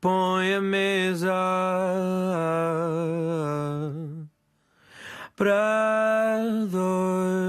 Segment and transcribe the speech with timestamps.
[0.00, 1.28] põe a mesa
[5.36, 7.39] para dois.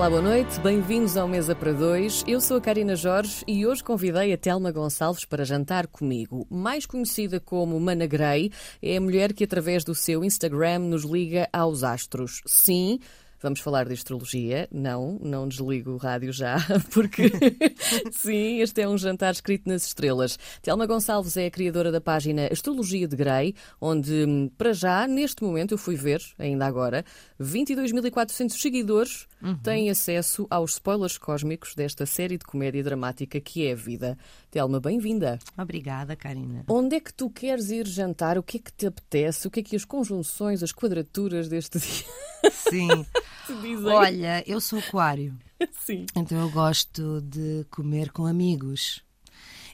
[0.00, 2.24] Olá, boa noite, bem-vindos ao Mesa para Dois.
[2.26, 6.46] Eu sou a Karina Jorge e hoje convidei a Telma Gonçalves para jantar comigo.
[6.50, 11.50] Mais conhecida como Mana Grey, é a mulher que, através do seu Instagram, nos liga
[11.52, 12.40] aos astros.
[12.46, 12.98] Sim,
[13.42, 14.68] Vamos falar de astrologia.
[14.70, 16.56] Não, não desligo o rádio já,
[16.92, 17.30] porque
[18.12, 20.38] sim, este é um jantar escrito nas estrelas.
[20.60, 25.72] Telma Gonçalves é a criadora da página Astrologia de Grey, onde, para já, neste momento,
[25.72, 27.04] eu fui ver, ainda agora,
[27.40, 29.56] 22.400 seguidores uhum.
[29.56, 34.18] têm acesso aos spoilers cósmicos desta série de comédia dramática que é a vida.
[34.50, 35.38] Telma, bem-vinda.
[35.56, 36.64] Obrigada, Karina.
[36.68, 38.36] Onde é que tu queres ir jantar?
[38.36, 39.46] O que é que te apetece?
[39.46, 42.04] O que é que as conjunções, as quadraturas deste dia?
[42.52, 43.06] Sim.
[43.86, 45.36] Olha, eu sou aquário.
[45.72, 46.06] Sim.
[46.14, 49.02] Então eu gosto de comer com amigos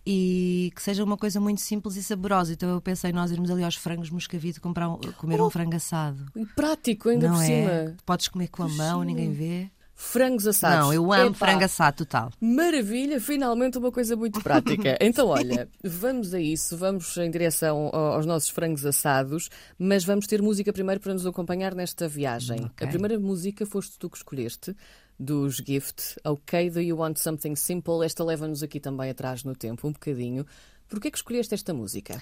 [0.06, 2.52] e que seja uma coisa muito simples e saborosa.
[2.52, 5.74] Então eu pensei nós irmos ali aos frangos moscavide comprar um, comer oh, um frango
[5.74, 6.26] assado.
[6.36, 7.46] E prático, ainda Não por é?
[7.46, 7.96] cima.
[8.06, 9.70] Podes comer com a mão, ninguém vê.
[9.98, 10.86] Frangos assados.
[10.86, 12.30] Não, eu amo Epá, frango assado total.
[12.38, 14.96] Maravilha, finalmente uma coisa muito prática.
[15.00, 20.42] Então, olha, vamos a isso, vamos em direção aos nossos frangos assados, mas vamos ter
[20.42, 22.66] música primeiro para nos acompanhar nesta viagem.
[22.66, 22.86] Okay.
[22.86, 24.76] A primeira música foste tu que escolheste,
[25.18, 26.16] dos Gift.
[26.24, 28.04] Ok, do you want something simple?
[28.04, 30.46] Esta leva-nos aqui também atrás no tempo, um bocadinho.
[30.88, 32.20] Porquê que escolheste esta música?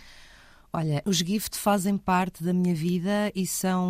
[0.77, 3.86] Olha, os Gift fazem parte da minha vida e são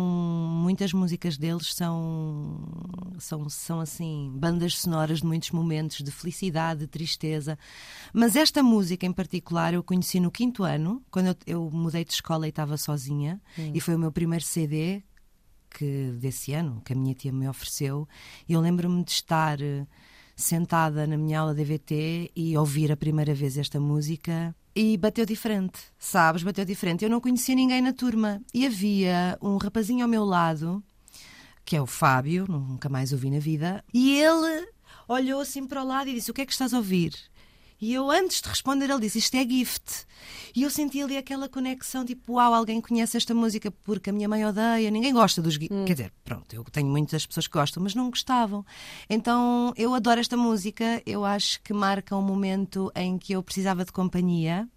[0.61, 2.59] muitas músicas deles são
[3.17, 7.57] são são assim bandas sonoras de muitos momentos de felicidade, de tristeza.
[8.13, 12.13] Mas esta música em particular eu conheci no quinto ano, quando eu, eu mudei de
[12.13, 13.41] escola e estava sozinha
[13.73, 15.01] e foi o meu primeiro CD
[15.71, 18.07] que desse ano que a minha tia me ofereceu.
[18.47, 19.57] E eu lembro-me de estar
[20.35, 25.25] sentada na minha aula de DVT e ouvir a primeira vez esta música e bateu
[25.25, 26.43] diferente, sabes?
[26.43, 27.05] Bateu diferente.
[27.05, 30.83] Eu não conhecia ninguém na turma e havia um rapazinho ao meu lado,
[31.63, 34.67] que é o Fábio, nunca mais o vi na vida, e ele
[35.07, 37.13] olhou assim para o lado e disse: O que é que estás a ouvir?
[37.85, 40.07] E eu, antes de responder, ele disse: Isto é gift.
[40.55, 44.27] E eu senti ali aquela conexão, tipo, uau, alguém conhece esta música porque a minha
[44.27, 45.71] mãe odeia, ninguém gosta dos gift.
[45.71, 45.85] Hum.
[45.85, 48.65] Quer dizer, pronto, eu tenho muitas pessoas que gostam, mas não gostavam.
[49.07, 53.85] Então eu adoro esta música, eu acho que marca um momento em que eu precisava
[53.85, 54.67] de companhia.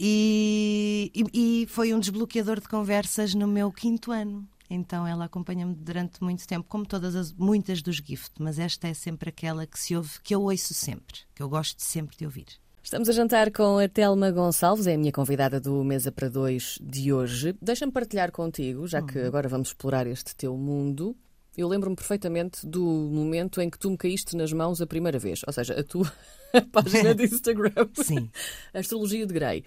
[0.00, 4.48] E, e, e foi um desbloqueador de conversas no meu quinto ano.
[4.68, 8.94] Então ela acompanha-me durante muito tempo, como todas as muitas dos Gift, mas esta é
[8.94, 12.46] sempre aquela que se ouve, que eu ouço sempre, que eu gosto sempre de ouvir.
[12.82, 16.78] Estamos a jantar com a Telma Gonçalves, é a minha convidada do Mesa para Dois
[16.80, 17.52] de hoje.
[17.60, 19.26] Deixa-me partilhar contigo, já que uhum.
[19.26, 21.16] agora vamos explorar este teu mundo.
[21.56, 25.40] Eu lembro-me perfeitamente do momento em que tu me caíste nas mãos a primeira vez,
[25.44, 26.12] ou seja, a tua
[26.70, 27.88] página de Instagram.
[27.94, 28.30] Sim.
[28.72, 29.64] Astrologia de Grey.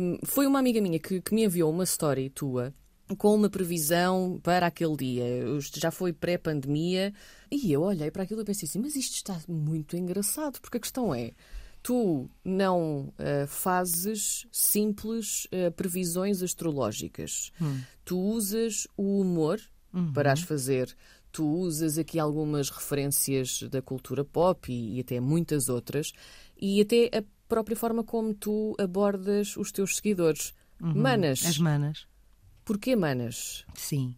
[0.00, 2.74] Um, foi uma amiga minha que, que me enviou uma story tua
[3.16, 5.24] com uma previsão para aquele dia.
[5.74, 7.12] Já foi pré-pandemia
[7.50, 10.80] e eu olhei para aquilo e pensei assim: mas isto está muito engraçado, porque a
[10.80, 11.32] questão é.
[11.82, 17.50] Tu não uh, fazes simples uh, previsões astrológicas.
[17.60, 17.80] Hum.
[18.04, 19.60] Tu usas o humor
[19.92, 20.12] uhum.
[20.12, 20.94] para as fazer.
[21.32, 26.12] Tu usas aqui algumas referências da cultura pop e, e até muitas outras,
[26.60, 30.54] e até a própria forma como tu abordas os teus seguidores.
[30.80, 30.94] Uhum.
[30.94, 31.44] Manas.
[31.44, 32.06] As manas.
[32.64, 33.64] Porquê manas?
[33.74, 34.14] Sim.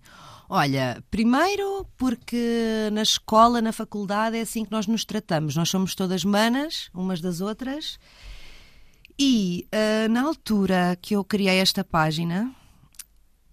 [0.48, 5.56] Olha, primeiro porque na escola, na faculdade, é assim que nós nos tratamos.
[5.56, 7.98] Nós somos todas manas, umas das outras.
[9.18, 12.54] E uh, na altura que eu criei esta página,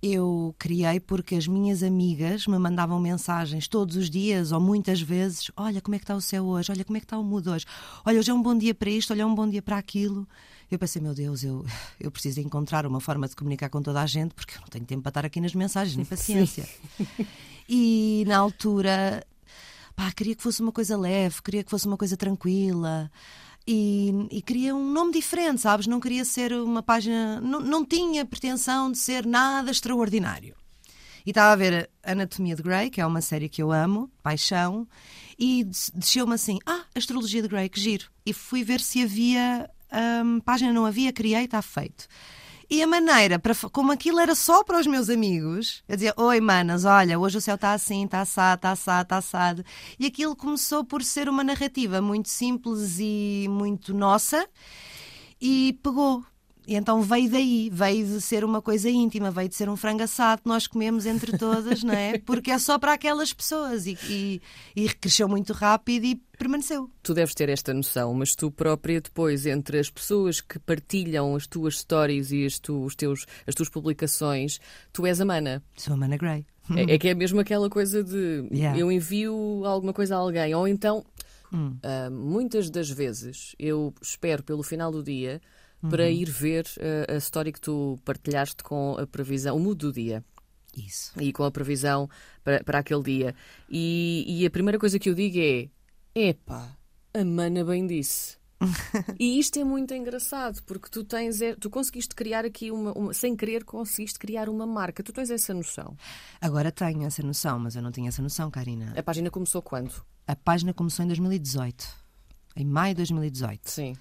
[0.02, 5.52] eu criei porque as minhas amigas me mandavam mensagens todos os dias ou muitas vezes:
[5.56, 6.72] Olha, como é que está o céu hoje?
[6.72, 7.66] Olha, como é que está o mundo hoje?
[8.04, 10.28] Olha, hoje é um bom dia para isto, olha, é um bom dia para aquilo.
[10.72, 11.66] Eu pensei, meu Deus, eu,
[12.00, 14.86] eu preciso encontrar uma forma de comunicar com toda a gente porque eu não tenho
[14.86, 16.66] tempo para estar aqui nas mensagens, nem paciência.
[17.68, 19.22] e na altura,
[19.94, 23.12] pá, queria que fosse uma coisa leve, queria que fosse uma coisa tranquila.
[23.68, 25.86] E, e, queria um nome diferente, sabes?
[25.88, 27.40] Não queria ser uma página.
[27.42, 30.56] Não, não tinha pretensão de ser nada extraordinário.
[31.26, 34.88] E estava a ver Anatomia de Grey, que é uma série que eu amo, paixão,
[35.38, 35.64] e
[35.94, 38.10] desceu-me assim: Ah, Astrologia de Grey, que giro.
[38.26, 42.08] E fui ver se havia um, página não havia, criei, está feito.
[42.70, 46.40] E a maneira, para, como aquilo era só para os meus amigos, eu dizia: Oi,
[46.40, 49.66] manas, olha, hoje o céu está assim, está assado, está assado, está assado.
[50.00, 54.48] E aquilo começou por ser uma narrativa muito simples e muito nossa,
[55.42, 56.24] e pegou.
[56.68, 60.04] E então veio daí, veio de ser uma coisa íntima, veio de ser um frango
[60.04, 62.20] assado que nós comemos entre todas, não é?
[62.20, 64.42] Porque é só para aquelas pessoas e, e,
[64.76, 66.90] e cresceu muito rápido e permaneceu.
[67.02, 71.48] Tu deves ter esta noção, mas tu própria depois, entre as pessoas que partilham as
[71.48, 74.60] tuas stories e as, tu, os teus, as tuas publicações,
[74.94, 75.64] tu és a mana.
[75.76, 76.46] Sou a Mana Gray.
[76.76, 78.78] É, é que é mesmo aquela coisa de Yeah.
[78.80, 81.04] eu envio alguma coisa a alguém, ou então,
[81.54, 81.76] Hum.
[81.84, 85.42] ah, muitas das vezes, eu espero pelo final do dia
[85.90, 86.10] para Uhum.
[86.12, 86.66] ir ver
[87.08, 90.24] ah, a história que tu partilhaste com a previsão, o mood do dia.
[90.78, 91.12] Isso.
[91.20, 92.10] e com a previsão
[92.46, 93.36] para, para aquele dia.
[93.70, 95.68] E, e a primeira coisa que eu digo é:
[96.16, 96.78] epá,
[97.14, 98.38] a mana bem disse.
[99.20, 103.36] e isto é muito engraçado porque tu tens, tu conseguiste criar aqui uma, uma- sem
[103.36, 105.04] querer, conseguiste criar uma marca.
[105.04, 105.98] Tu tens essa noção.
[106.40, 108.94] Agora tenho essa noção, mas eu não tinha essa noção, Karina.
[108.96, 109.92] A página começou quando?
[110.28, 111.86] A página começou em 2018.
[112.56, 113.70] Em maio de 2018.
[113.70, 113.94] Sim.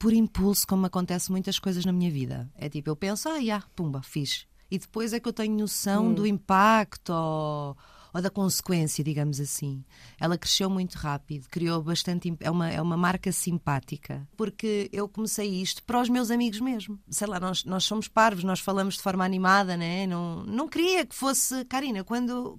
[0.00, 2.50] Por impulso, como acontece muitas coisas na minha vida.
[2.56, 4.46] É tipo, eu penso, ah, já, pumba, fiz.
[4.70, 7.76] E depois é que eu tenho noção do impacto ou,
[8.14, 9.84] ou da consequência, digamos assim.
[10.18, 12.34] Ela cresceu muito rápido, criou bastante.
[12.40, 14.26] É uma, é uma marca simpática.
[14.38, 16.98] Porque eu comecei isto para os meus amigos mesmo.
[17.10, 20.06] Sei lá, nós, nós somos parvos, nós falamos de forma animada, né?
[20.06, 21.62] Não, não queria que fosse.
[21.66, 22.58] Karina, quando.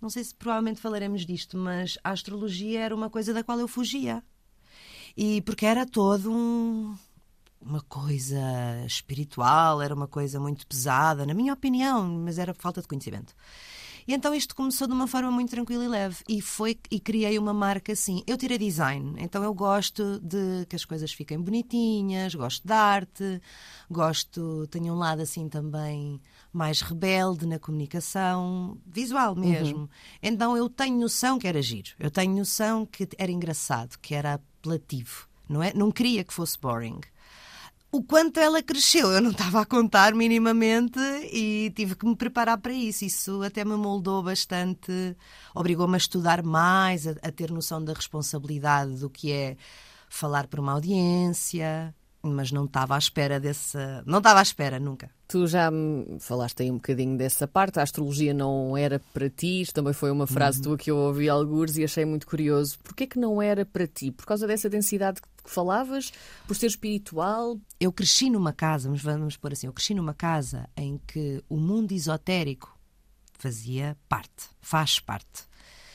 [0.00, 3.68] Não sei se provavelmente falaremos disto, mas a astrologia era uma coisa da qual eu
[3.68, 4.24] fugia.
[5.16, 6.96] E porque era todo um,
[7.60, 8.40] uma coisa
[8.86, 13.34] espiritual, era uma coisa muito pesada, na minha opinião, mas era falta de conhecimento.
[14.08, 17.38] E então isto começou de uma forma muito tranquila e leve e foi e criei
[17.38, 18.22] uma marca assim.
[18.26, 23.42] Eu tirei design, então eu gosto de que as coisas fiquem bonitinhas, gosto de arte,
[23.90, 29.90] gosto, tenho um lado assim também mais rebelde na comunicação, visual mesmo.
[30.22, 34.40] Então eu tenho noção que era giro, eu tenho noção que era engraçado, que era
[34.58, 35.72] apelativo, não é?
[35.74, 37.00] Não queria que fosse boring
[37.90, 40.98] o quanto ela cresceu, eu não estava a contar minimamente
[41.32, 43.04] e tive que me preparar para isso.
[43.04, 45.16] Isso até me moldou bastante,
[45.54, 49.56] obrigou-me a estudar mais, a, a ter noção da responsabilidade do que é
[50.08, 54.02] falar para uma audiência, mas não estava à espera dessa.
[54.06, 55.10] Não estava à espera nunca.
[55.26, 57.78] Tu já me falaste aí um bocadinho dessa parte.
[57.78, 59.62] A astrologia não era para ti.
[59.62, 62.78] Isto também foi uma frase tua que eu ouvi algures e achei muito curioso.
[62.80, 64.10] Porquê que não era para ti?
[64.10, 66.12] Por causa dessa densidade que falavas?
[66.46, 67.58] Por ser espiritual?
[67.78, 71.56] Eu cresci numa casa, mas vamos pôr assim, eu cresci numa casa em que o
[71.56, 72.76] mundo esotérico
[73.38, 75.46] fazia parte, faz parte.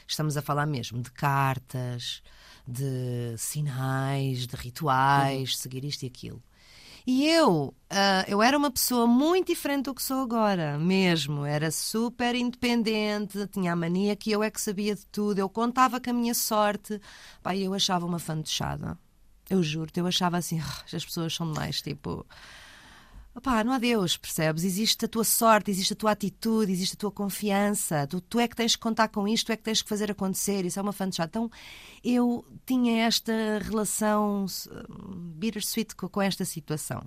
[0.08, 2.22] Estamos a falar mesmo de cartas,
[2.68, 6.42] de sinais, de rituais, seguir isto e aquilo.
[7.06, 11.44] E eu, ah, eu era uma pessoa muito diferente do que sou agora, mesmo.
[11.45, 16.00] Era super independente, tinha a mania que eu é que sabia de tudo, eu contava
[16.00, 17.00] com a minha sorte.
[17.42, 18.98] Pai, eu achava uma fantochada.
[19.50, 22.25] Eu juro-te, eu achava assim, "Ah, as pessoas são demais, tipo.
[23.36, 24.64] Opá, não há Deus, percebes?
[24.64, 28.06] Existe a tua sorte, existe a tua atitude, existe a tua confiança.
[28.06, 30.12] Tu, tu é que tens que contar com isto, tu é que tens que fazer
[30.12, 30.66] acontecer.
[30.66, 31.30] Isso é uma fantochada.
[31.30, 31.50] Então,
[32.04, 37.04] eu tinha esta relação hum, bittersweet com, com esta situação.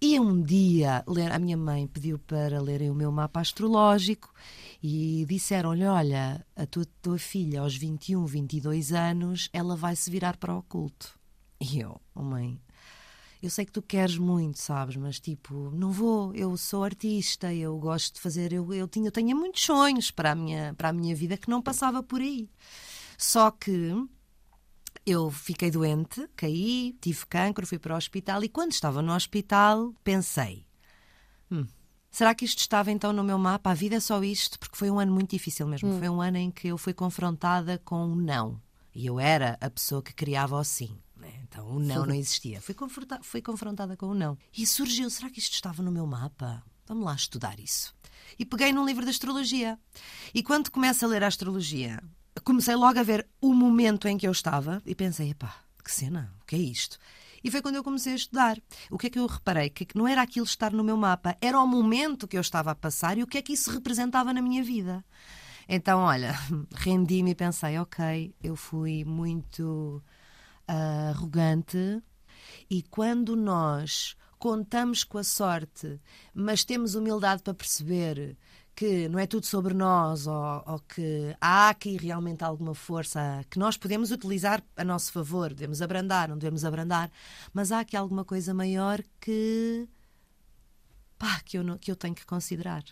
[0.00, 4.32] E um dia, a minha mãe pediu para lerem o meu mapa astrológico
[4.82, 10.36] e disseram-lhe: Olha, a tua, tua filha, aos 21, 22 anos, ela vai se virar
[10.36, 11.18] para o oculto.
[11.60, 12.60] E eu, oh mãe,
[13.42, 17.78] eu sei que tu queres muito, sabes, mas tipo, não vou, eu sou artista, eu
[17.78, 20.92] gosto de fazer, eu, eu, tinha, eu tinha muitos sonhos para a, minha, para a
[20.92, 22.48] minha vida que não passava por aí.
[23.18, 23.92] Só que
[25.04, 29.94] eu fiquei doente, caí, tive cancro, fui para o hospital e quando estava no hospital
[30.02, 30.66] pensei:
[31.50, 31.66] "Hum,
[32.10, 33.70] será que isto estava então no meu mapa?
[33.70, 34.58] A vida é só isto?
[34.58, 35.90] Porque foi um ano muito difícil mesmo.
[35.98, 38.60] Foi um ano em que eu fui confrontada com um não.
[38.94, 40.98] E eu era a pessoa que criava o sim.
[41.26, 41.40] Né?
[41.42, 42.60] Então o não não existia.
[42.60, 44.38] Fui, confronta- fui confrontada com o não.
[44.56, 46.62] E surgiu: será que isto estava no meu mapa?
[46.86, 47.94] Vamos lá estudar isso.
[48.38, 49.78] E peguei num livro de astrologia.
[50.34, 52.02] E quando começo a ler a astrologia,
[52.44, 55.54] comecei logo a ver o momento em que eu estava e pensei: epá,
[55.84, 56.98] que cena, o que é isto?
[57.44, 58.60] E foi quando eu comecei a estudar.
[58.90, 59.70] O que é que eu reparei?
[59.70, 62.74] Que não era aquilo estar no meu mapa, era o momento que eu estava a
[62.74, 65.04] passar e o que é que isso representava na minha vida.
[65.68, 66.32] Então, olha,
[66.74, 70.02] rendi-me e pensei: ok, eu fui muito
[70.66, 72.02] arrogante
[72.68, 76.00] e quando nós contamos com a sorte,
[76.34, 78.36] mas temos humildade para perceber
[78.74, 83.58] que não é tudo sobre nós ou, ou que há aqui realmente alguma força que
[83.58, 87.10] nós podemos utilizar a nosso favor, devemos abrandar, não devemos abrandar,
[87.54, 89.88] mas há aqui alguma coisa maior que
[91.18, 92.84] pá, que eu, não- que eu tenho que considerar.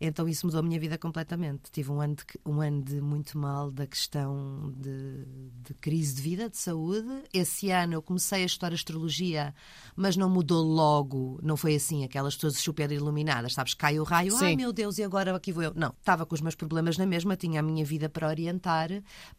[0.00, 1.70] Então isso mudou a minha vida completamente.
[1.70, 5.24] Tive um ano de, um ano de muito mal da questão de,
[5.62, 7.08] de crise de vida, de saúde.
[7.32, 9.54] Esse ano eu comecei a estudar astrologia,
[9.94, 11.40] mas não mudou logo.
[11.42, 13.72] Não foi assim, aquelas pessoas super iluminadas, sabes?
[13.72, 14.44] Cai o raio, Sim.
[14.44, 15.72] ai meu Deus, e agora aqui vou eu.
[15.74, 18.90] Não, estava com os meus problemas na mesma, tinha a minha vida para orientar.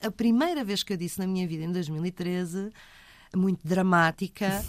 [0.01, 2.71] A primeira vez que eu disse na minha vida, em 2013,
[3.35, 4.63] muito dramática.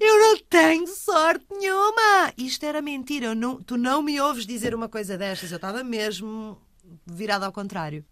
[0.00, 2.32] eu não tenho sorte nenhuma!
[2.36, 3.34] Isto era mentira.
[3.34, 5.50] Não, tu não me ouves dizer uma coisa destas.
[5.50, 6.60] Eu estava mesmo
[7.06, 8.04] virada ao contrário.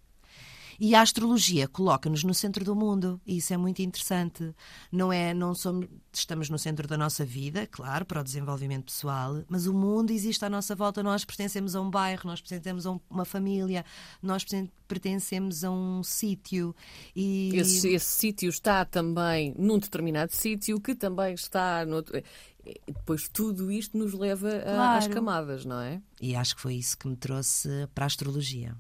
[0.78, 4.54] E a astrologia coloca-nos no centro do mundo, e isso é muito interessante.
[4.90, 9.43] Não é, não somos, estamos no centro da nossa vida, claro, para o desenvolvimento pessoal,
[9.49, 11.02] mas o mundo existe à nossa volta.
[11.02, 13.85] Nós pertencemos a um bairro, nós pertencemos a um- uma família,
[14.23, 16.75] nós perten- pertencemos a um sítio.
[17.14, 22.16] E Esse, esse sítio está também num determinado sítio que também está noutro.
[22.66, 25.11] E Depois tudo isto nos leva a- às Claro.
[25.14, 26.00] camadas, não é?
[26.21, 28.75] E acho que foi isso que me trouxe para a astrologia.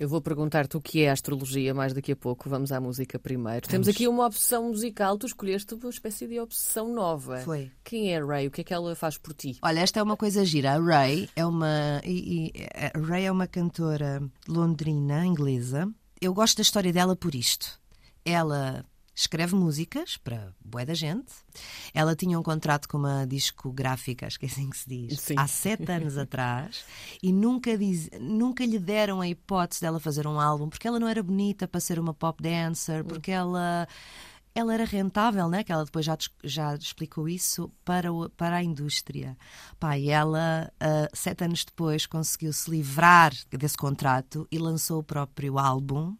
[0.00, 2.48] Eu vou perguntar-te o que é a astrologia mais daqui a pouco.
[2.48, 3.68] Vamos à música primeiro.
[3.68, 5.18] Temos aqui uma obsessão musical.
[5.18, 7.36] Tu escolheste uma espécie de obsessão nova.
[7.42, 7.70] Foi.
[7.84, 8.46] Quem é a Ray?
[8.46, 9.58] O que é que ela faz por ti?
[9.60, 10.72] Olha, esta é uma coisa gira.
[10.72, 15.86] A Ray é uma, e- e- a Ray é uma cantora londrina, inglesa.
[16.18, 17.78] Eu gosto da história dela por isto.
[18.24, 18.82] Ela
[19.20, 21.32] escreve músicas para bué da gente.
[21.92, 25.34] Ela tinha um contrato com uma discográfica, acho que é assim que se diz, Sim.
[25.36, 26.84] há sete anos atrás
[27.22, 31.08] e nunca, diz, nunca lhe deram a hipótese dela fazer um álbum porque ela não
[31.08, 33.86] era bonita para ser uma pop dancer, porque ela
[34.60, 35.64] ela era rentável, né?
[35.64, 39.36] Que ela depois já, já explicou isso para, o- para a indústria.
[39.78, 45.04] Pá, e ela, ah, sete anos depois, conseguiu se livrar desse contrato e lançou o
[45.04, 46.16] próprio álbum,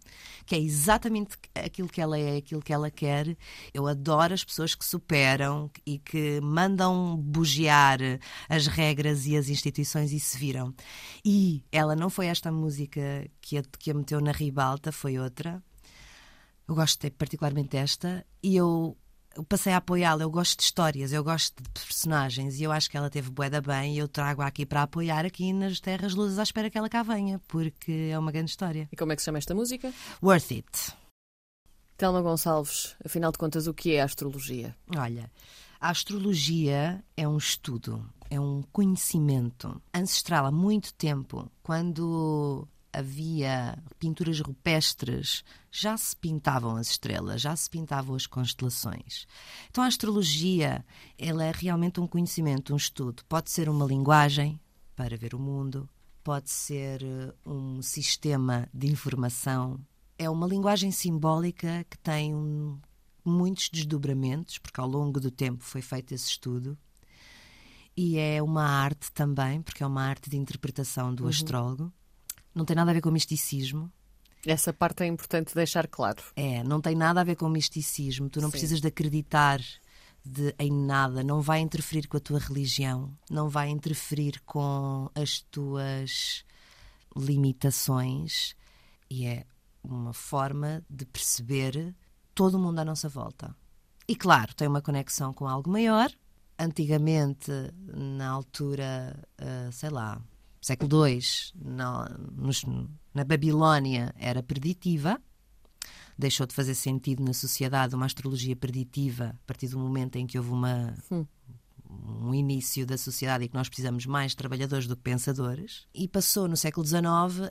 [0.47, 3.37] que é exatamente aquilo que ela é, aquilo que ela quer.
[3.73, 7.99] Eu adoro as pessoas que superam e que mandam bugiar
[8.49, 10.75] as regras e as instituições e se viram.
[11.25, 13.01] E ela não foi esta música
[13.41, 15.63] que a, que a meteu na ribalta, foi outra.
[16.71, 18.97] Eu gosto de- particularmente desta e eu,
[19.35, 20.23] eu passei a apoiá-la.
[20.23, 23.61] Eu gosto de histórias, eu gosto de personagens e eu acho que ela teve boeda
[23.61, 26.89] bem e eu trago aqui para apoiar aqui nas Terras Luzes à espera que ela
[26.89, 28.89] cá venha, porque é uma grande história.
[28.93, 29.93] E como é que se chama esta música?
[30.23, 30.93] Worth it.
[31.97, 34.77] Telma Gonçalves, afinal de contas, o que é a astrologia?
[34.97, 35.29] Olha,
[35.81, 44.41] a astrologia é um estudo, é um conhecimento ancestral há muito tempo, quando havia pinturas
[44.41, 49.27] rupestres, já se pintavam as estrelas, já se pintavam as constelações.
[49.71, 50.85] Então a astrologia,
[51.19, 53.25] ela é realmente um conhecimento, um estudo.
[53.29, 54.61] Pode ser uma linguagem
[54.97, 55.89] para ver o mundo,
[56.23, 59.81] pode ser eh, um sistema de informação.
[60.19, 62.79] É uma linguagem simbólica que tem um,
[63.25, 66.77] muitos desdobramentos, porque ao longo do tempo foi feito esse estudo.
[67.97, 71.93] E é uma arte também, porque é uma arte de interpretação do astrólogo.
[72.55, 73.91] Não tem nada a ver com misticismo.
[74.47, 76.23] Essa parte é importante deixar claro.
[76.35, 78.31] É, não tem nada a ver com misticismo.
[78.31, 78.53] Tu não Sim.
[78.53, 79.61] precisas de acreditar
[80.25, 81.23] de, em nada.
[81.23, 83.13] Não vai interferir com a tua religião.
[83.31, 86.45] Não vai interferir com as tuas
[87.17, 88.55] limitações.
[89.11, 89.45] E é
[89.83, 91.95] uma forma de perceber
[92.35, 93.55] todo o mundo à nossa volta.
[94.09, 96.11] E claro, tem uma conexão com algo maior.
[96.59, 97.51] Antigamente,
[97.95, 100.21] na altura, ah, sei lá,
[100.61, 101.19] século II,
[101.55, 102.65] na, nos-
[103.15, 105.21] na Babilónia, era preditiva.
[106.19, 110.39] Deixou de fazer sentido na sociedade uma astrologia preditiva a partir do momento em que
[110.39, 110.95] houve uma,
[111.89, 115.87] um início da sociedade e que nós precisamos mais de trabalhadores do que pensadores.
[115.95, 117.01] E passou no século XIX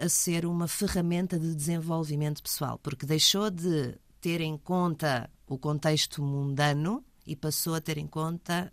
[0.02, 6.22] a ser uma ferramenta de desenvolvimento pessoal, porque deixou de ter em conta o contexto
[6.22, 8.72] mundano e passou a ter em conta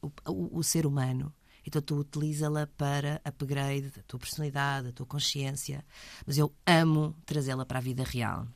[0.00, 1.32] o, o- o ser humano.
[1.66, 5.84] Então tu utiliza-la para upgrade da tua personalidade, da tua consciência.
[6.26, 8.46] Mas eu amo trazê-la para a vida real.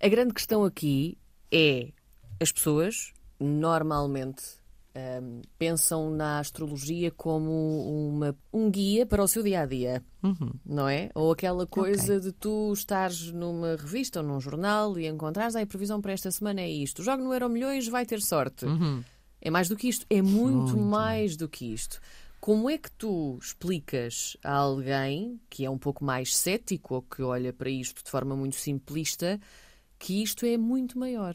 [0.00, 1.18] A grande questão aqui
[1.50, 1.92] é
[2.40, 4.42] as pessoas normalmente
[5.22, 10.02] hum, pensam na astrologia como uma, um guia para o seu dia a dia,
[10.64, 11.10] não é?
[11.14, 15.66] Ou aquela coisa de tu estares numa revista ou num jornal e encontrares "Ai, a
[15.66, 17.02] previsão para esta semana é isto.
[17.02, 18.66] Jogue no Euro Milhões, vai ter sorte.
[19.40, 22.00] É mais do que isto, é muito, mais do que isto.
[22.40, 27.22] Como é que tu explicas a alguém que é um pouco mais cético ou que
[27.22, 29.40] olha para isto de forma muito simplista
[29.98, 31.34] que isto é muito maior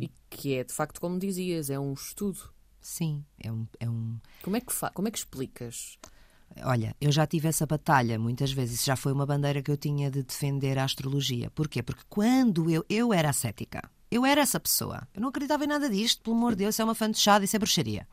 [0.00, 2.50] e que é de facto, como dizias, é um estudo.
[2.80, 5.98] Sim, é um, é um, Como é que, como é que explicas?
[6.64, 8.76] Olha, eu já tive essa batalha muitas vezes.
[8.76, 11.50] Isso já foi uma bandeira que eu tinha de defender a astrologia.
[11.50, 11.82] Porquê?
[11.82, 15.06] Porque quando eu, eu era cética, eu era essa pessoa.
[15.14, 17.56] Eu não acreditava em nada disto, pelo amor de Deus, isso é uma fantochada, isso
[17.56, 18.06] é bruxaria.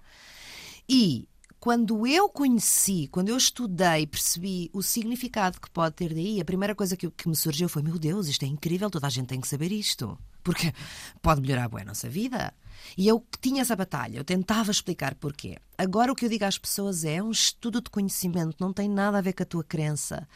[0.88, 1.28] E
[1.60, 6.74] quando eu conheci, quando eu estudei, percebi o significado que pode ter daí, a primeira
[6.74, 9.42] coisa que, que me surgiu foi: meu Deus, isto é incrível, toda a gente tem
[9.42, 10.18] que saber isto.
[10.42, 10.74] Porque
[11.22, 12.54] pode melhorar a nossa vida.
[12.98, 15.58] E eu tinha essa batalha, eu tentava explicar porquê.
[15.78, 18.90] Agora o que eu digo às pessoas é, é um estudo de conhecimento, não tem
[18.90, 20.28] nada a ver com a tua crença.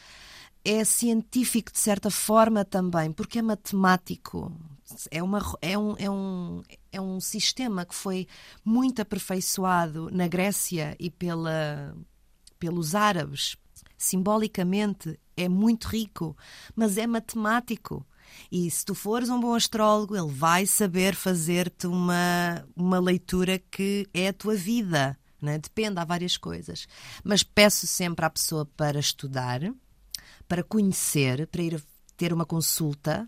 [0.66, 4.52] É científico de certa forma também, porque é matemático.
[5.10, 6.62] É, uma, é, um, é, um,
[6.94, 8.28] é um sistema que foi
[8.64, 11.98] muito aperfeiçoado na Grécia e pela,
[12.60, 13.58] pelos árabes.
[13.98, 16.38] Simbolicamente é muito rico,
[16.76, 18.06] mas é matemático.
[18.52, 24.08] E se tu fores um bom astrólogo, ele vai saber fazer-te uma, uma leitura que
[24.14, 25.18] é a tua vida.
[25.42, 25.58] Né?
[25.58, 26.88] Depende, há várias coisas.
[27.24, 29.62] Mas peço sempre à pessoa para estudar,
[30.48, 31.84] para conhecer, para ir
[32.16, 33.28] ter uma consulta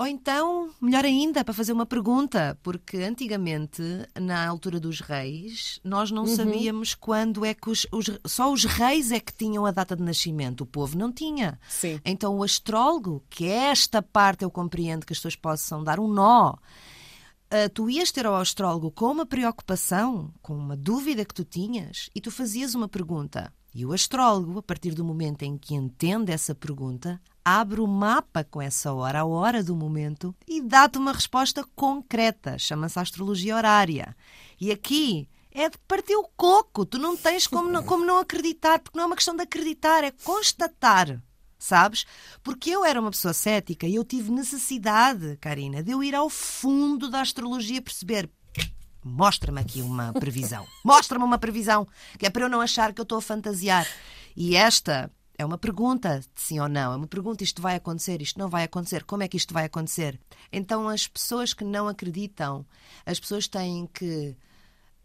[0.00, 3.82] ou então, melhor ainda, para fazer uma pergunta, porque antigamente,
[4.18, 6.36] na altura dos reis, nós não uhum.
[6.36, 10.02] sabíamos quando é que os, os, Só os reis é que tinham a data de
[10.02, 11.60] nascimento, o povo não tinha.
[11.68, 12.00] Sim.
[12.02, 16.08] Então o astrólogo, que é esta parte eu compreendo que as pessoas possam dar um
[16.08, 16.54] nó.
[17.52, 22.08] Uh, tu ias ter ao astrólogo com uma preocupação, com uma dúvida que tu tinhas,
[22.14, 23.52] e tu fazias uma pergunta.
[23.74, 27.20] E o astrólogo, a partir do momento em que entende essa pergunta,
[27.58, 32.58] abre o mapa com essa hora, a hora do momento, e dá-te uma resposta concreta.
[32.58, 34.16] Chama-se astrologia horária.
[34.60, 36.86] E aqui é de partir o coco.
[36.86, 40.04] Tu não tens como não, como não acreditar, porque não é uma questão de acreditar,
[40.04, 41.20] é constatar.
[41.58, 42.06] Sabes?
[42.42, 46.30] Porque eu era uma pessoa cética e eu tive necessidade, Karina, de eu ir ao
[46.30, 48.30] fundo da astrologia perceber
[49.02, 50.66] Mostra-me aqui uma previsão.
[50.84, 51.86] Mostra-me uma previsão,
[52.18, 53.86] que é para eu não achar que eu estou a fantasiar.
[54.36, 56.92] E esta é uma pergunta, sim ou não.
[56.92, 59.64] É uma pergunta: isto vai acontecer, isto não vai acontecer, como é que isto vai
[59.64, 60.20] acontecer?
[60.52, 62.66] Então, as pessoas que não acreditam,
[63.06, 64.36] as pessoas têm que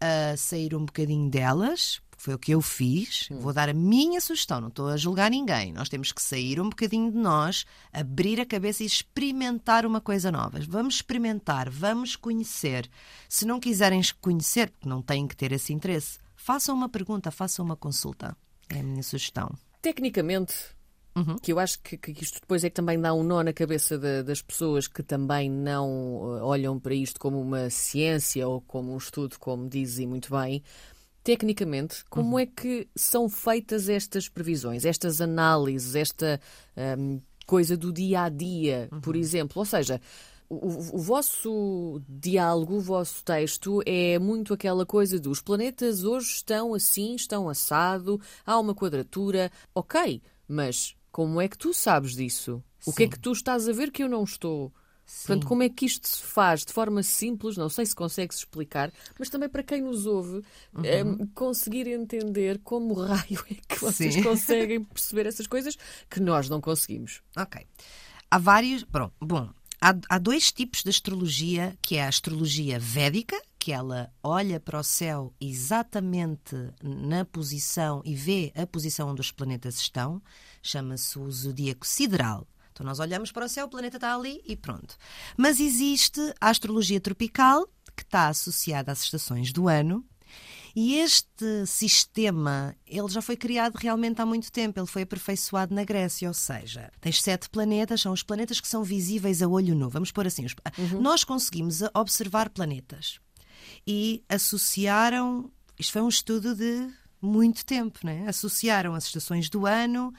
[0.02, 3.28] uh, sair um bocadinho delas, foi o que eu fiz.
[3.30, 3.38] Hum.
[3.40, 5.72] Vou dar a minha sugestão, não estou a julgar ninguém.
[5.72, 10.30] Nós temos que sair um bocadinho de nós, abrir a cabeça e experimentar uma coisa
[10.30, 10.60] nova.
[10.68, 12.90] Vamos experimentar, vamos conhecer.
[13.26, 17.64] Se não quiserem conhecer, porque não têm que ter esse interesse, façam uma pergunta, façam
[17.64, 18.36] uma consulta.
[18.68, 19.56] É a minha sugestão.
[19.86, 20.74] Tecnicamente,
[21.16, 21.38] Uhum.
[21.38, 23.96] Que eu acho que, que, isto depois é que também dá um nó na cabeça
[23.96, 28.92] de, das pessoas que também não uh, olham para isto como uma ciência ou como
[28.92, 30.62] um estudo, como dizem muito bem
[31.24, 32.38] tecnicamente, como uhum.
[32.38, 36.38] é que são feitas estas previsões, estas análises, esta
[36.98, 39.00] um, coisa do dia a dia, uhum.
[39.00, 39.58] por exemplo?
[39.58, 40.00] Ou seja,
[40.48, 46.74] o, o, vosso diálogo, o vosso texto é muito aquela coisa dos planetas hoje estão
[46.74, 52.62] assim, estão assado, há uma quadratura, ok, mas como é que tu sabes disso?
[52.78, 52.90] Sim.
[52.90, 54.72] O que é que tu estás a ver que eu não estou?
[55.04, 55.28] Sim.
[55.28, 57.56] Portanto, como é que isto se faz de forma simples?
[57.56, 60.42] Não sei se consegue-se explicar, mas também para quem nos ouve,
[60.74, 60.84] uhum.
[60.84, 61.02] é,
[61.34, 64.22] conseguir entender como raio é que vocês Sim.
[64.22, 65.76] conseguem perceber essas coisas
[66.10, 67.22] que nós não conseguimos.
[67.36, 67.64] Ok.
[68.28, 68.82] Há vários.
[68.82, 74.12] Bom, bom há, há dois tipos de astrologia, que é a astrologia védica, que ela
[74.22, 80.22] olha para o céu exatamente na posição e vê a posição onde os planetas estão,
[80.62, 82.46] chama-se o zodíaco sideral.
[82.72, 84.96] Então nós olhamos para o céu, o planeta está ali e pronto.
[85.36, 90.04] Mas existe a astrologia tropical, que está associada às estações do ano,
[90.78, 95.84] e este sistema, ele já foi criado realmente há muito tempo, ele foi aperfeiçoado na
[95.84, 99.88] Grécia, ou seja, tens sete planetas, são os planetas que são visíveis a olho nu.
[99.88, 100.54] Vamos pôr assim, os...
[100.76, 101.00] uhum.
[101.00, 103.18] nós conseguimos observar planetas
[103.86, 108.26] e associaram, isto foi um estudo de muito tempo, né?
[108.28, 110.12] associaram as estações do ano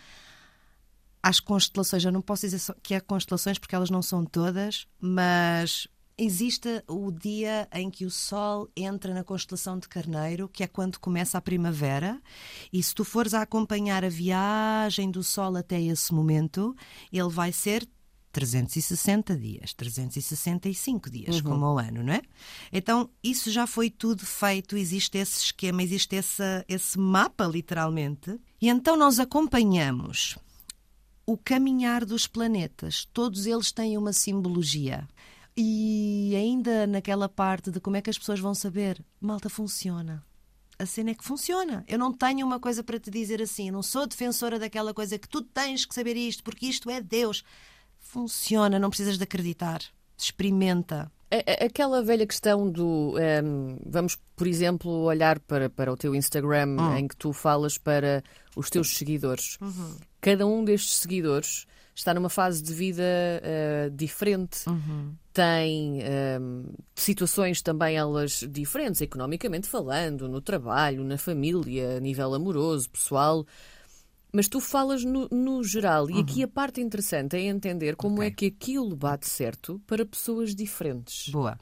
[1.22, 2.04] às constelações.
[2.04, 5.88] Eu não posso dizer que há constelações porque elas não são todas, mas
[6.18, 11.00] existe o dia em que o Sol entra na constelação de Carneiro, que é quando
[11.00, 12.22] começa a primavera,
[12.74, 16.76] e se tu fores a acompanhar a viagem do Sol até esse momento,
[17.12, 17.88] ele vai ser
[18.32, 21.44] 360 dias, 365 dias, uhum.
[21.44, 22.22] como o ano, não é?
[22.72, 28.40] Então, isso já foi tudo feito, existe esse esquema, existe esse, esse mapa, literalmente.
[28.62, 30.38] E então nós acompanhamos
[31.26, 33.08] o caminhar dos planetas.
[33.12, 35.08] Todos eles têm uma simbologia.
[35.60, 40.24] E ainda naquela parte de como é que as pessoas vão saber, malta funciona.
[40.78, 41.84] A cena é que funciona.
[41.88, 43.68] Eu não tenho uma coisa para te dizer assim.
[43.68, 47.02] Eu não sou defensora daquela coisa que tu tens que saber isto, porque isto é
[47.02, 47.44] Deus.
[48.00, 49.82] Funciona, não precisas de acreditar.
[50.16, 51.12] Experimenta.
[51.60, 53.16] Aquela velha questão do.
[53.16, 56.98] Um, ehm, vamos, por exemplo, olhar para, para o teu Instagram hum.
[56.98, 58.24] em que tu falas para
[58.56, 59.58] os teus seguidores.
[59.60, 59.98] Uhum.
[60.22, 61.66] Cada um destes seguidores
[61.98, 64.60] está numa fase de vida uh, diferente.
[65.34, 66.00] Tem
[66.40, 73.46] um, situações também elas diferentes, economicamente falando, no trabalho, na família, a nível amoroso, pessoal.
[74.32, 78.28] Mas tu falas no, no geral, e aqui a parte interessante é entender como Ok.
[78.28, 81.30] é que aquilo bate certo para pessoas diferentes.
[81.30, 81.58] Boa.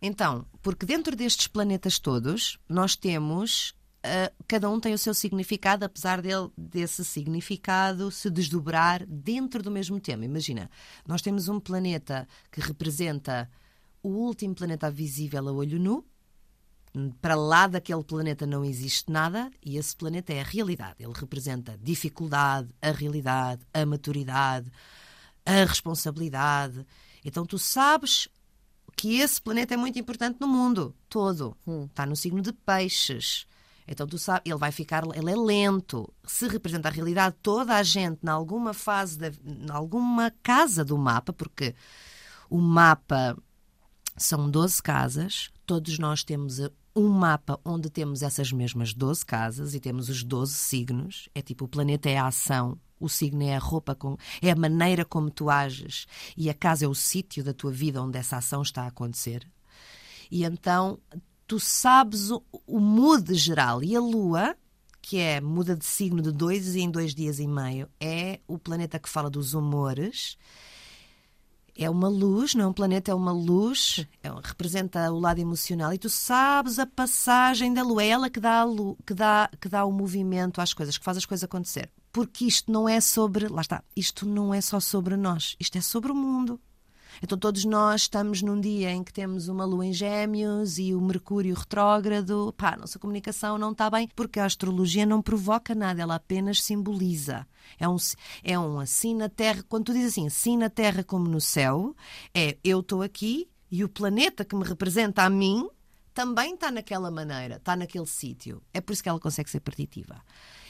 [0.00, 3.74] Então, porque dentro destes planetas todos, nós temos.
[4.04, 9.70] Ah, cada um tem o seu significado, apesar dele, desse significado se desdobrar dentro do
[9.70, 10.24] mesmo tema.
[10.24, 10.68] Imagina,
[11.06, 13.48] nós temos um planeta que representa
[14.02, 16.04] o último planeta visível a olho nu.
[17.22, 20.96] Para lá daquele planeta não existe nada e esse planeta é a realidade.
[20.98, 24.70] Ele representa a dificuldade, a realidade, a maturidade,
[25.46, 26.84] a responsabilidade.
[27.24, 28.28] Então tu sabes
[28.94, 31.56] que esse planeta é muito importante no mundo todo.
[31.86, 33.46] Está no signo de peixes.
[33.92, 36.12] Então tu sabes, ele vai ficar, ele é lento.
[36.24, 41.32] Se representa a realidade, toda a gente, em alguma fase, em alguma casa do mapa,
[41.32, 41.74] porque
[42.48, 43.36] o mapa
[44.16, 46.58] são 12 casas, todos nós temos
[46.96, 51.28] um mapa onde temos essas mesmas 12 casas e temos os 12 signos.
[51.34, 54.56] É tipo, o planeta é a ação, o signo é a roupa, com, é a
[54.56, 58.38] maneira como tu ages e a casa é o sítio da tua vida onde essa
[58.38, 59.46] ação está a acontecer.
[60.30, 60.98] E então
[61.52, 63.84] tu sabes o, o mood geral.
[63.84, 64.56] E a Lua,
[65.02, 68.98] que é muda de signo de dois em dois dias e meio, é o planeta
[68.98, 70.38] que fala dos humores.
[71.76, 75.92] É uma luz, não é um planeta, é uma luz, é, representa o lado emocional
[75.92, 79.50] e tu sabes a passagem da lua, é ela que dá, a lu- que, dá,
[79.60, 81.90] que dá o movimento às coisas, que faz as coisas acontecer.
[82.10, 85.82] Porque isto não é sobre, lá está, isto não é só sobre nós, isto é
[85.82, 86.58] sobre o mundo.
[87.20, 91.00] Então todos nós estamos num dia em que temos uma lua em gêmeos e o
[91.00, 92.54] Mercúrio retrógrado.
[92.56, 96.62] Pá, a nossa comunicação não está bem porque a astrologia não provoca nada, ela apenas
[96.62, 97.46] simboliza.
[97.78, 97.96] É um,
[98.42, 101.94] é um assim na Terra, quando tu dizes assim, assim na Terra como no céu,
[102.34, 105.68] é eu estou aqui e o planeta que me representa a mim
[106.12, 108.62] também está naquela maneira, está naquele sítio.
[108.72, 110.22] É por isso que ela consegue ser partitiva.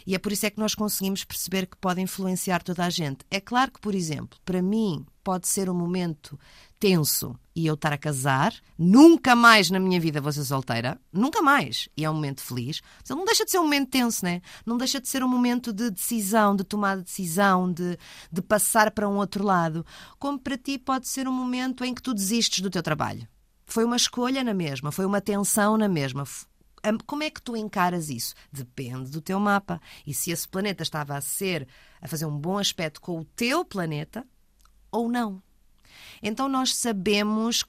[0.06, 3.24] E é por isso é que nós conseguimos perceber que pode influenciar toda a gente.
[3.30, 6.38] É claro que, por exemplo, para mim pode ser um momento
[6.78, 11.40] tenso e eu estar a casar, nunca mais na minha vida vou ser solteira, nunca
[11.40, 11.88] mais.
[11.96, 12.80] E é um momento feliz.
[12.98, 14.42] Mas não deixa de ser um momento tenso, né?
[14.66, 17.96] Não deixa de ser um momento de decisão, de tomada de decisão, de,
[18.32, 19.86] de passar para um outro lado.
[20.18, 23.28] Como para ti pode ser um momento em que tu desistes do teu trabalho.
[23.64, 26.24] Foi uma escolha na mesma, foi uma tensão na mesma.
[27.06, 28.34] Como é que tu encaras isso?
[28.50, 29.80] Depende do teu mapa.
[30.06, 31.68] E se esse planeta estava a ser,
[32.00, 34.26] a fazer um bom aspecto com o teu planeta
[34.92, 35.42] ou não.
[36.22, 37.64] Então nós sabemos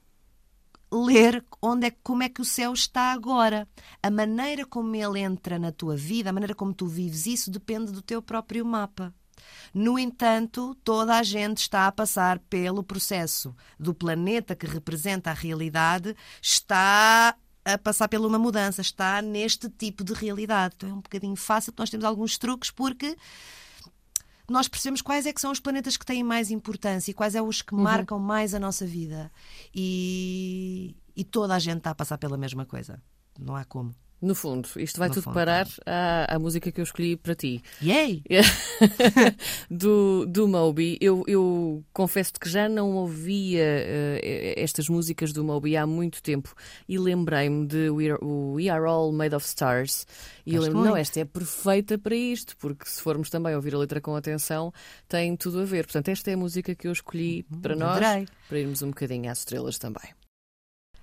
[0.91, 3.67] ler onde é, como é que o céu está agora.
[4.01, 7.91] A maneira como ele entra na tua vida, a maneira como tu vives isso, depende
[7.91, 9.13] do teu próprio mapa.
[9.73, 15.33] No entanto, toda a gente está a passar pelo processo do planeta que representa a
[15.33, 20.75] realidade, está a passar por uma mudança, está neste tipo de realidade.
[20.77, 23.17] Então é um bocadinho fácil, nós temos alguns truques porque
[24.49, 27.41] nós percebemos quais é que são os planetas que têm mais importância e quais é
[27.41, 29.31] os que marcam mais a nossa vida.
[29.73, 33.01] E, e toda a gente está a passar pela mesma coisa.
[33.39, 33.95] Não há como.
[34.23, 37.35] No fundo, isto vai No tudo fundo, parar à, à música que eu escolhi para
[37.35, 37.61] ti.
[37.81, 38.23] Yay!
[39.69, 40.97] do, do Moby.
[41.01, 46.55] Eu, eu confesso que já não ouvia eh, estas músicas do Moby há muito tempo
[46.87, 50.07] e lembrei-me de We Are, o We Are All Made of Stars.
[50.45, 53.77] E eu lembro, não, esta é perfeita para isto, porque se formos também ouvir a
[53.77, 54.73] letra com atenção,
[55.05, 55.83] tem tudo a ver.
[55.83, 58.25] Portanto, esta é a música que eu escolhi para nós, adorei.
[58.47, 60.13] para irmos um bocadinho às estrelas também.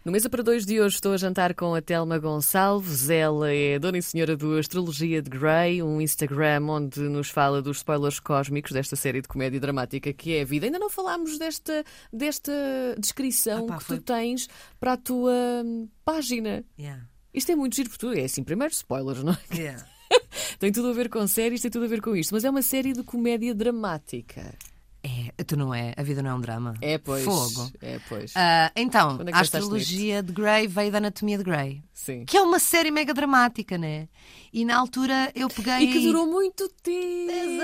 [0.03, 3.11] No Mesa para Dois de hoje estou a jantar com a Telma Gonçalves.
[3.11, 7.79] Ela é dona e senhora do Astrologia de Grey, um Instagram onde nos fala dos
[7.79, 10.65] spoilers cósmicos desta série de comédia dramática que é a vida.
[10.65, 12.51] Ainda não falámos desta, desta
[12.99, 14.49] descrição Epá, que foi- tu tens
[14.81, 15.33] para a tua
[15.67, 16.65] hum, página.
[16.79, 17.05] Yeah.
[17.35, 18.13] Isto é muito giro por tu.
[18.13, 19.55] É assim, primeiro spoilers, não é?
[19.55, 19.85] Yeah.
[20.59, 22.35] Tem tudo a ver com séries, tem tudo a ver com isto.
[22.35, 24.55] Mas é uma série de comédia dramática.
[25.03, 26.75] É, tu não é, a vida não é um drama.
[26.83, 27.25] É, pois.
[27.25, 27.71] Fogo.
[27.81, 28.33] É, pois.
[28.37, 31.83] Ah, então, é a astrologia de Grey veio da anatomia de Grey.
[31.95, 32.25] Sim.
[32.27, 34.09] Que é uma série mega dramática, né?
[34.53, 35.79] E na altura eu peguei.
[35.89, 37.27] E que durou muito tempo.
[37.29, 37.61] 10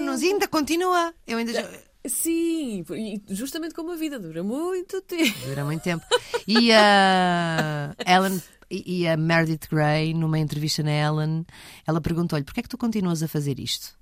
[0.00, 0.22] anos.
[0.22, 1.14] E ainda continua.
[1.26, 1.52] Eu ainda.
[1.52, 1.68] já-
[2.06, 5.38] Sim, e justamente como a vida dura muito tempo.
[5.46, 6.02] Dura muito tempo.
[6.48, 11.44] E a Ellen e e a Meredith Grey, numa entrevista na Ellen,
[11.86, 13.94] ela perguntou-lhe: porquê é que tu continuas a fazer isto?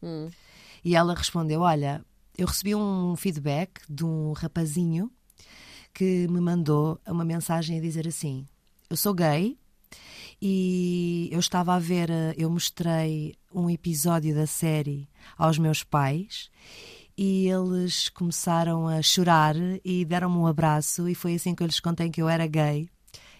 [0.84, 2.04] E ela respondeu: Olha,
[2.38, 5.10] eu recebi um feedback de um rapazinho
[5.92, 8.46] que me mandou uma mensagem a dizer assim:
[8.88, 9.58] Eu sou gay
[10.40, 16.48] e eu estava a ver, eh, eu mostrei um episódio da série aos meus pais
[17.16, 21.80] e eles começaram a chorar e deram-me um abraço e foi assim que eu lhes
[21.80, 22.88] contei que eu era gay.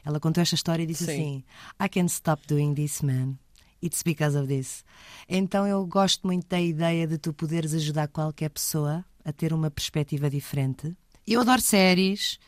[0.05, 1.13] Ela contou esta história e disse Sim.
[1.13, 1.45] assim:
[1.81, 3.37] I can't stop doing this, man.
[3.83, 4.85] It's because of this.
[5.29, 9.71] Então eu gosto muito da ideia de tu poderes ajudar qualquer pessoa a ter uma
[9.71, 10.97] perspectiva diferente.
[11.27, 12.39] Eu adoro séries,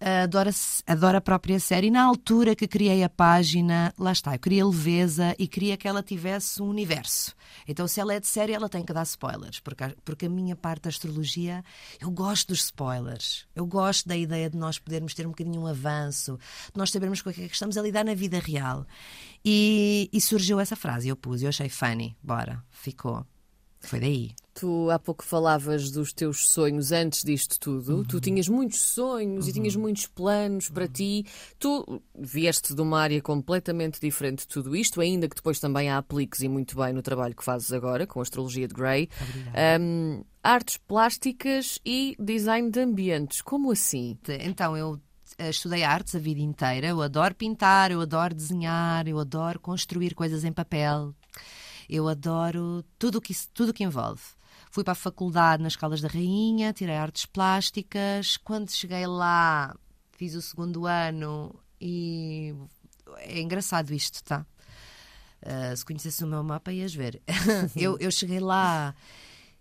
[0.00, 0.50] adoro,
[0.86, 1.88] adoro a própria série.
[1.88, 5.88] E na altura que criei a página, lá está, eu queria leveza e queria que
[5.88, 7.34] ela tivesse um universo.
[7.66, 10.56] Então, se ela é de série, ela tem que dar spoilers, porque, porque a minha
[10.56, 11.64] parte da astrologia,
[12.00, 13.46] eu gosto dos spoilers.
[13.54, 16.38] Eu gosto da ideia de nós podermos ter um bocadinho um avanço,
[16.72, 18.86] de nós sabermos com o que é que estamos a lidar na vida real.
[19.44, 23.26] E, e surgiu essa frase, eu pus, eu achei funny, bora, ficou.
[23.84, 24.30] Foi daí.
[24.54, 27.96] Tu há pouco falavas dos teus sonhos antes disto tudo.
[27.96, 28.04] Uhum.
[28.04, 31.26] Tu tinhas muitos sonhos e tinhas muitos planos para ti.
[31.58, 35.98] Tu vieste de uma área completamente diferente de tudo isto, ainda que depois também a
[35.98, 39.08] apliques e muito bem no trabalho que fazes agora com a astrologia de Grey.
[39.80, 43.42] Um, artes plásticas e design de ambientes.
[43.42, 44.16] Como assim?
[44.40, 45.00] Então, eu
[45.38, 46.86] estudei artes a vida inteira.
[46.86, 51.14] Eu adoro pintar, eu adoro desenhar, eu adoro construir coisas em papel.
[51.88, 54.22] Eu adoro tudo o que, tudo que envolve.
[54.70, 58.36] Fui para a faculdade nas Caldas da Rainha, tirei artes plásticas.
[58.36, 59.74] Quando cheguei lá,
[60.12, 62.54] fiz o segundo ano e
[63.18, 64.46] é engraçado isto, tá?
[65.42, 67.22] Uh, se conhecesse o meu mapa, ias ver.
[67.76, 68.94] eu, eu cheguei lá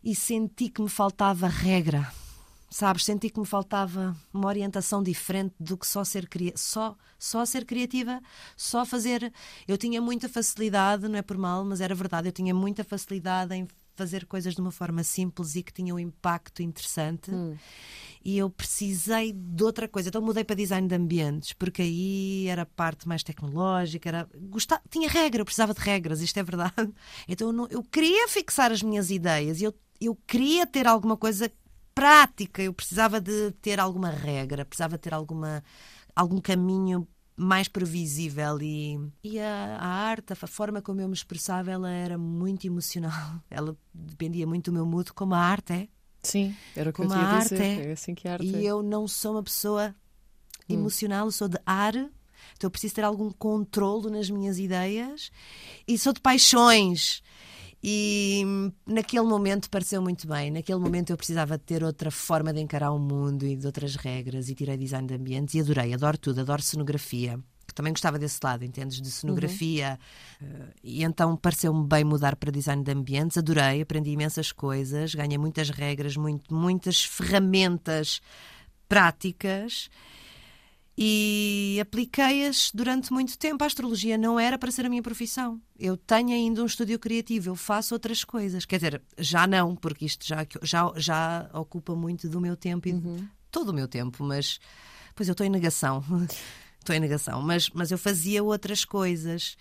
[0.04, 2.12] e senti que me faltava regra.
[2.74, 7.66] Sabes, senti que me faltava uma orientação diferente do que só ser, só, só ser
[7.66, 8.20] criativa,
[8.58, 9.32] só fazer.
[9.68, 13.54] Eu tinha muita facilidade, não é por mal, mas era verdade, eu tinha muita facilidade
[13.54, 17.30] em fazer coisas de uma forma simples e que tinham um impacto interessante.
[18.26, 20.10] E eu precisei de outra coisa.
[20.10, 25.08] Então mudei para design de ambientes, porque aí era parte mais tecnológica, era gostava, tinha
[25.08, 26.74] regra, eu precisava de regras, isto é verdade.
[27.30, 31.16] Então eu, não- eu queria fixar as minhas ideias e eu, eu queria ter alguma
[31.16, 31.52] coisa
[31.94, 35.64] prática, eu precisava de ter alguma regra, precisava ter alguma
[36.16, 41.72] algum caminho mais previsível e, e a, a arte, a forma como eu me expressava,
[41.72, 43.42] ela era muito emocional.
[43.50, 45.88] Ela dependia muito do meu mood, como a arte é.
[46.22, 47.62] Sim, era o que Como eu a arte dizer.
[47.62, 47.90] é.
[47.90, 48.70] É assim que a arte E é.
[48.70, 49.96] eu não sou uma pessoa
[50.70, 51.96] emocional, eu sou de ar.
[51.96, 55.32] Então eu preciso ter algum controlo nas minhas ideias
[55.88, 57.22] e sou de paixões.
[57.84, 58.46] E
[58.88, 60.50] naquele momento pareceu muito bem.
[60.50, 63.96] Naquele momento eu precisava de ter outra forma de encarar o mundo e de outras
[63.98, 64.48] regras.
[64.48, 67.38] E tirei design de ambientes e adorei, adoro tudo, adoro cenografia.
[67.68, 69.02] Que também gostava desse lado, entendes?
[69.02, 70.00] De cenografia.
[70.42, 70.46] Eh,
[70.82, 73.38] E então pareceu-me bem mudar para design de ambientes.
[73.38, 78.22] Adorei, aprendi imensas coisas, ganhei muitas regras, muito, muitas ferramentas
[78.88, 79.90] práticas
[80.98, 83.64] e apliquei-as durante muito tempo.
[83.64, 85.60] A astrologia não era para ser a minha profissão.
[85.78, 88.66] Eu tenho ainda um estúdio criativo, eu faço outras coisas.
[88.66, 92.94] Quer dizer, já não, porque isto já, já, já ocupa muito do meu tempo e
[93.52, 94.60] todo o meu tempo, mas
[95.16, 96.04] pois eu estou em negação.
[96.80, 99.56] Estou em negação, mas, mas eu fazia outras coisas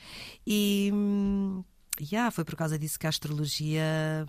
[0.45, 1.62] e hum,
[2.01, 4.27] yeah, foi por causa disso que a astrologia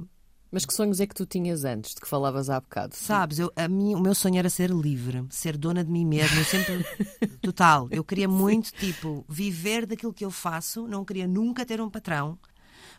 [0.53, 2.95] Mas que sonhos é que tu tinhas antes, de que falavas há bocado?
[2.95, 6.37] Sabes, eu, a mim, o meu sonho era ser livre, ser dona de mim mesma.
[6.39, 6.85] Eu sempre.
[7.41, 7.87] Total.
[7.89, 10.87] Eu queria muito, tipo, viver daquilo que eu faço.
[10.87, 12.37] Não queria nunca ter um patrão.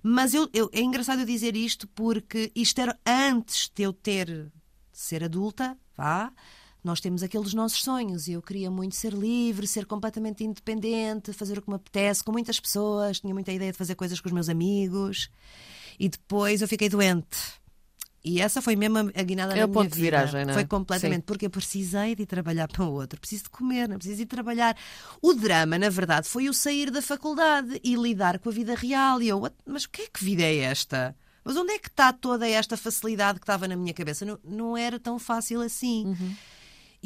[0.03, 4.27] Mas eu, eu- é engraçado eu dizer isto porque isto era antes de eu ter.
[4.27, 4.51] de
[4.93, 6.33] ser adulta, vá.
[6.83, 11.57] Nós temos aqueles nossos sonhos e eu queria muito ser livre, ser completamente independente, fazer
[11.59, 13.21] o que me apetece com muitas pessoas.
[13.21, 15.31] Tinha muita ideia de fazer coisas com os meus amigos.
[15.99, 17.39] E depois eu fiquei doente.
[18.27, 20.17] E essa foi mesmo a guinada É na o minha ponto de vida.
[20.17, 20.55] viragem, não é?
[20.55, 21.27] Foi completamente, Sim.
[21.27, 24.27] porque eu precisei de ir trabalhar para o outro, preciso de comer, não preciso ir
[24.27, 24.75] trabalhar.
[25.21, 29.21] O drama, na verdade, foi o sair da faculdade e lidar com a vida real.
[29.21, 29.55] E eu, "What?
[29.67, 31.15] mas o que é que vida é esta?
[31.45, 34.25] Mas onde é que está toda esta facilidade que estava na minha cabeça?
[34.25, 36.07] Não, não era tão fácil assim.
[36.07, 36.35] Uhum.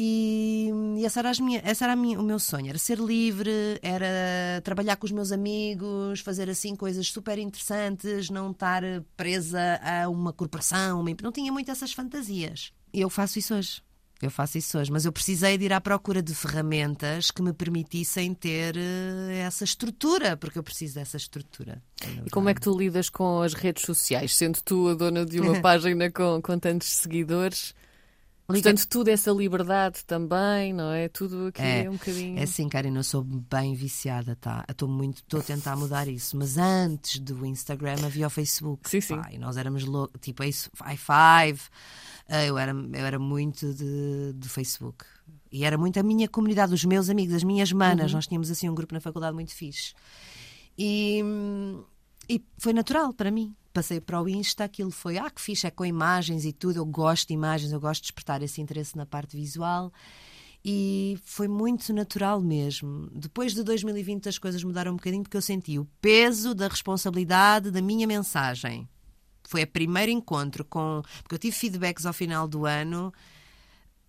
[0.00, 3.50] E, e essa era, minha, essa era a minha- o meu sonho, era ser livre,
[3.82, 8.82] era trabalhar com os meus amigos, fazer assim coisas super interessantes, não estar
[9.16, 12.72] presa a uma corporação, uma, não tinha muito essas fantasias.
[12.94, 13.82] Eu faço isso hoje.
[14.22, 17.52] Eu faço isso hoje, mas eu precisei de ir à procura de ferramentas que me
[17.52, 21.80] permitissem ter eh, essa estrutura, porque eu preciso dessa estrutura.
[22.24, 25.40] E como é que tu lidas com as redes sociais, sendo tu a dona de
[25.40, 27.74] uma página com, com tantos seguidores?
[28.50, 31.06] Portanto, tudo essa liberdade também, não é?
[31.06, 32.38] Tudo aqui é, É, um bocadinho.
[32.38, 34.64] É sim, Karina, eu sou bem viciada, tá?
[34.66, 36.34] Estou muito, estou a tentar mudar isso.
[36.34, 38.88] Mas antes do Instagram havia o Facebook.
[38.88, 39.16] Sim, sim.
[39.16, 41.61] pá, e nós éramos loucos, tipo, isso, high five.
[42.26, 45.04] Ah, Eu era, eu era muito de, de Facebook.
[45.52, 48.14] E era muito a minha comunidade, os meus amigos, as minhas manas.
[48.14, 49.92] Nós tínhamos assim um grupo na faculdade muito fixe.
[50.78, 51.22] E,
[52.26, 53.54] e foi natural para mim.
[53.78, 56.78] Passei para o Insta, aquilo foi, ah, que fixe, é com imagens e tudo.
[56.78, 59.92] Eu gosto de imagens, eu gosto de despertar esse interesse na parte visual.
[60.64, 63.08] E foi muito natural mesmo.
[63.12, 67.70] Depois de 2020 as coisas mudaram um bocadinho porque eu senti o peso da responsabilidade
[67.70, 68.88] da minha mensagem.
[69.44, 71.00] Foi o primeiro encontro com.
[71.22, 73.12] Porque eu tive feedbacks ao final do ano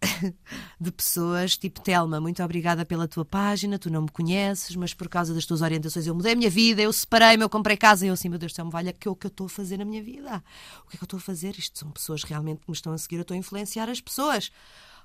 [0.79, 5.09] de pessoas tipo Telma, muito obrigada pela tua página, tu não me conheces, mas por
[5.09, 8.09] causa das tuas orientações eu mudei a minha vida, eu separei-me, eu comprei casa e
[8.09, 9.49] eu assim, meu Deus do céu, me valha, que é o que eu estou a
[9.49, 10.43] fazer na minha vida?
[10.85, 11.57] O que é que eu estou a fazer?
[11.57, 14.51] Isto são pessoas realmente que me estão a seguir, eu estou a influenciar as pessoas.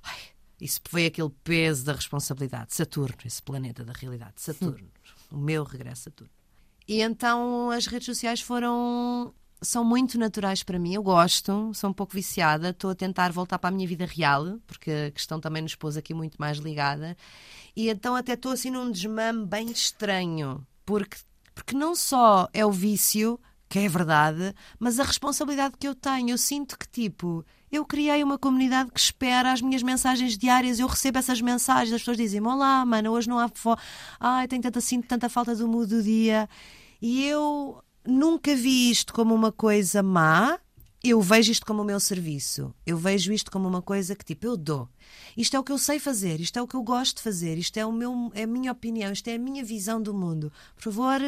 [0.03, 0.19] Ai,
[0.59, 2.73] isso foi aquele peso da responsabilidade.
[2.73, 4.89] Saturno, esse planeta da realidade, Saturno,
[5.31, 6.33] o meu regresso a Saturno.
[6.87, 9.33] E então as redes sociais foram
[9.65, 13.59] são muito naturais para mim, eu gosto, sou um pouco viciada, estou a tentar voltar
[13.59, 17.17] para a minha vida real, porque a questão também nos pôs aqui muito mais ligada,
[17.75, 21.17] e então até estou assim num desmame bem estranho, porque,
[21.53, 26.29] porque não só é o vício, que é verdade, mas a responsabilidade que eu tenho,
[26.29, 30.87] eu sinto que tipo, eu criei uma comunidade que espera as minhas mensagens diárias, eu
[30.87, 33.49] recebo essas mensagens, as pessoas dizem olá, mano, hoje não há
[34.19, 36.47] ai, tenho tanta, sinto tanta falta do mundo do dia,
[37.01, 40.59] e eu nunca vi isto como uma coisa má.
[41.03, 42.73] Eu vejo isto como o meu serviço.
[42.85, 44.89] Eu vejo isto como uma coisa que, tipo, eu dou.
[45.37, 47.57] Isto é o que eu sei fazer, isto é o que eu gosto de fazer,
[47.57, 50.51] isto é, o meu, é a minha opinião, isto é a minha visão do mundo.
[50.75, 51.19] Por favor,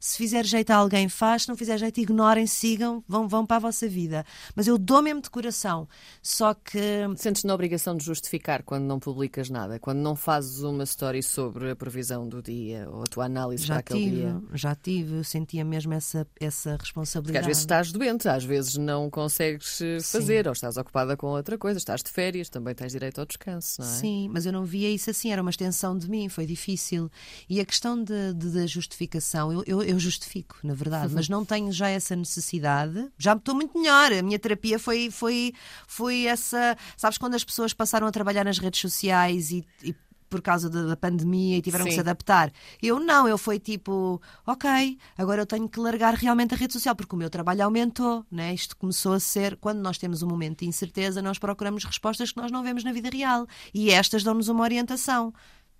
[0.00, 3.56] se fizer jeito a alguém, faz, se não fizer jeito, ignorem, sigam, vão, vão para
[3.56, 4.26] a vossa vida.
[4.56, 5.88] Mas eu dou mesmo de coração.
[6.20, 6.78] Só que.
[7.16, 11.70] Sentes-te na obrigação de justificar quando não publicas nada, quando não fazes uma story sobre
[11.70, 14.42] a previsão do dia ou a tua análise já para aquele tive, dia?
[14.54, 17.38] Já tive, eu sentia mesmo essa, essa Porque responsabilidade.
[17.38, 21.56] às vezes estás doente, às vezes não consegues eh, fazer, ou estás ocupada com outra
[21.56, 23.90] coisa, estás de férias, também tens direito ao descanso, não é?
[23.92, 27.10] Sim, mas eu não via isso assim, era uma extensão de mim, foi difícil.
[27.48, 31.44] E a questão de, de- da justificação, eu, eu, eu justifico, na verdade, mas não
[31.44, 33.08] tenho já essa necessidade.
[33.18, 34.12] Já estou muito melhor.
[34.12, 35.52] A minha terapia foi, foi,
[35.86, 36.76] foi essa.
[36.96, 39.64] Sabes, quando as pessoas passaram a trabalhar nas redes sociais e.
[39.82, 39.94] e
[40.32, 41.96] por causa da, da pandemia e tiveram que Sim.
[41.96, 42.50] se adaptar.
[42.82, 46.96] Eu não, eu fui tipo, ok, agora eu tenho que largar realmente a rede social,
[46.96, 48.54] porque o meu trabalho aumentou, né?
[48.54, 52.38] Isto começou a ser, quando nós temos um momento de incerteza, nós procuramos respostas que
[52.38, 53.46] nós não vemos na vida real.
[53.74, 55.34] E estas dão-nos uma orientação.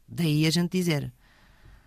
[0.07, 1.11] Daí a gente dizer,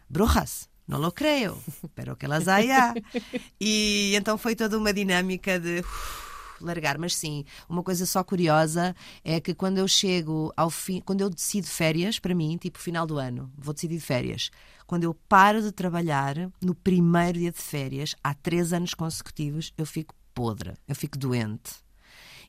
[0.09, 1.55] brujas, não lo creio,
[1.93, 2.95] pero que las haya.
[3.61, 6.24] E então foi toda uma dinâmica de uf,
[6.65, 6.97] largar.
[6.97, 11.29] Mas sim, uma coisa só curiosa é que quando eu chego ao fim, quando eu
[11.29, 14.49] decido férias, para mim, tipo final do ano, vou decidir férias.
[14.85, 19.85] Quando eu paro de trabalhar no primeiro dia de férias, há três anos consecutivos, eu
[19.85, 21.84] fico podre, eu fico doente.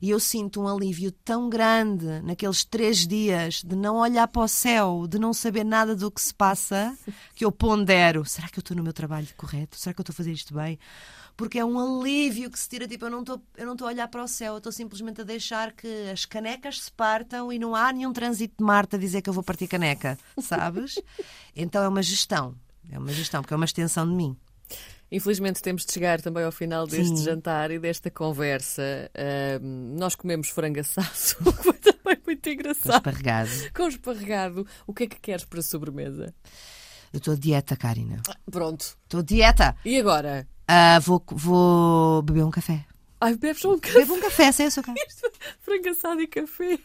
[0.00, 4.48] E eu sinto um alívio tão grande naqueles três dias de não olhar para o
[4.48, 6.96] céu, de não saber nada do que se passa,
[7.35, 9.78] que eu pondero: será que eu estou no meu trabalho correto?
[9.78, 10.78] Será que eu estou a fazer isto bem?
[11.37, 13.90] Porque é um alívio que se tira, tipo, eu não estou, eu não estou a
[13.90, 17.59] olhar para o céu, eu estou simplesmente a deixar que as canecas se partam e
[17.59, 20.98] não há nenhum trânsito de Marte a dizer que eu vou partir caneca, sabes?
[21.59, 22.54] Então é uma gestão,
[22.90, 24.37] é uma gestão, porque é uma extensão de mim.
[25.10, 27.24] Infelizmente temos de chegar também ao final deste Sim.
[27.24, 29.08] jantar e desta conversa.
[29.14, 31.08] Ahm, nós comemos frango assado,
[31.56, 32.94] que foi também muito Com engraçado.
[32.96, 33.50] esparregado.
[33.74, 34.66] Com esparregado.
[34.86, 36.34] O que é que queres para a sobremesa?
[37.12, 38.20] Eu estou dieta, Karina.
[38.50, 38.98] Pronto.
[39.04, 39.76] Estou dieta.
[39.84, 40.46] E agora?
[40.66, 42.84] Ah, vou, vou beber um café.
[43.20, 44.92] Ai, bebes um café, Bebo um café sem açúcar.
[45.60, 46.78] frango assado e café.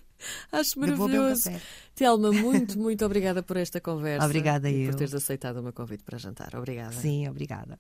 [0.51, 1.45] Acho um maravilhoso.
[1.45, 1.61] café.
[1.95, 4.25] Telma, muito, muito obrigada por esta conversa.
[4.25, 4.91] Obrigada e eu.
[4.91, 6.55] por teres aceitado o meu convite para jantar.
[6.55, 6.93] Obrigada.
[6.93, 7.79] Sim, obrigada.